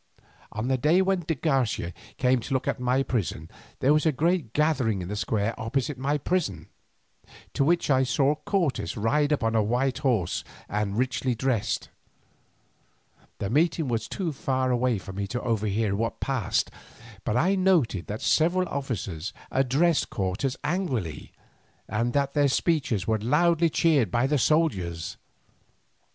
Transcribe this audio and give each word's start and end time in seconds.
On 0.51 0.67
the 0.67 0.79
day 0.79 0.99
when 1.03 1.19
de 1.19 1.35
Garcia 1.35 1.93
came 2.17 2.39
to 2.39 2.55
look 2.55 2.67
at 2.67 2.79
my 2.79 3.03
prison 3.03 3.51
there 3.81 3.93
was 3.93 4.03
a 4.07 4.11
great 4.11 4.51
gathering 4.51 5.03
in 5.03 5.09
the 5.09 5.15
square 5.15 5.53
opposite 5.61 5.95
my 5.95 6.17
prison, 6.17 6.69
to 7.53 7.63
which 7.63 7.91
I 7.91 8.01
saw 8.01 8.33
Cortes 8.33 8.97
ride 8.97 9.31
up 9.31 9.43
on 9.43 9.53
a 9.53 9.61
white 9.61 9.99
horse 9.99 10.43
and 10.67 10.97
richly 10.97 11.35
dressed. 11.35 11.89
The 13.37 13.51
meeting 13.51 13.89
was 13.89 14.07
too 14.07 14.31
far 14.33 14.71
away 14.71 14.97
for 14.97 15.13
me 15.13 15.27
to 15.27 15.41
overhear 15.43 15.95
what 15.95 16.19
passed, 16.19 16.71
but 17.23 17.37
I 17.37 17.53
noted 17.53 18.07
that 18.07 18.23
several 18.23 18.67
officers 18.69 19.33
addressed 19.51 20.09
Cortes 20.09 20.57
angrily, 20.63 21.31
and 21.87 22.13
that 22.13 22.33
their 22.33 22.47
speeches 22.49 23.05
were 23.05 23.19
loudly 23.19 23.69
cheered 23.69 24.09
by 24.09 24.25
the 24.25 24.39
soldiers. 24.39 25.17